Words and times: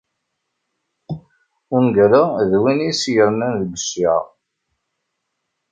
Ungal-a 1.75 2.23
d 2.49 2.51
win 2.61 2.79
i 2.89 2.91
s-yernan 3.01 3.53
deg 3.61 3.71
cciɛa. 3.83 4.19